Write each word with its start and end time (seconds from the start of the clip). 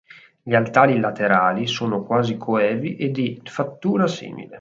Gli 0.41 0.55
altari 0.55 0.99
laterali 0.99 1.67
sono 1.67 2.01
quasi 2.01 2.35
coevi 2.35 2.95
e 2.95 3.11
di 3.11 3.39
fattura 3.45 4.07
simile. 4.07 4.49